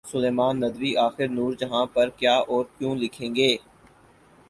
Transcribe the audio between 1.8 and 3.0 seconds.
پر کیا اور کیوں